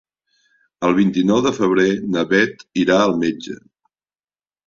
El 0.87 0.95
vint-i-nou 0.99 1.41
de 1.47 1.51
febrer 1.57 1.85
na 2.15 2.23
Bet 2.33 2.65
irà 2.85 2.97
al 3.03 3.13
metge. 3.25 3.59